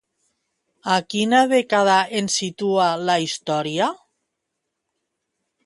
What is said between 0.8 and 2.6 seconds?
A quina dècada ens